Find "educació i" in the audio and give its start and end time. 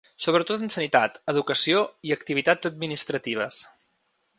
1.35-2.17